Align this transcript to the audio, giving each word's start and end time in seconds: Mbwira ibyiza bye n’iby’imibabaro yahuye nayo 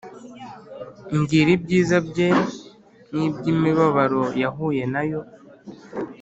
Mbwira 1.17 1.49
ibyiza 1.57 1.97
bye 2.07 2.27
n’iby’imibabaro 3.13 4.23
yahuye 4.43 4.83
nayo 4.93 5.21